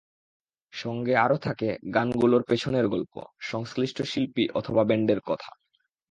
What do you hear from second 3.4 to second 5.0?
সংশ্লিষ্ট শিল্পী অথবা